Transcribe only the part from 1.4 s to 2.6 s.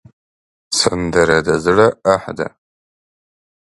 د زړه آه ده